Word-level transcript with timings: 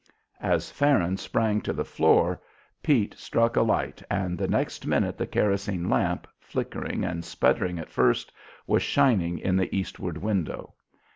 As 0.41 0.71
Farron 0.71 1.15
sprang 1.17 1.61
to 1.61 1.73
the 1.73 1.85
floor, 1.85 2.41
Pete 2.81 3.13
struck 3.19 3.55
a 3.55 3.61
light, 3.61 4.01
and 4.09 4.35
the 4.35 4.47
next 4.47 4.87
minute 4.87 5.15
the 5.15 5.27
kerosene 5.27 5.87
lamp, 5.91 6.25
flickering 6.39 7.03
and 7.05 7.23
sputtering 7.23 7.77
at 7.77 7.91
first, 7.91 8.31
was 8.65 8.81
shining 8.81 9.37
in 9.37 9.57
the 9.57 9.75
eastward 9.77 10.17
window. 10.17 10.73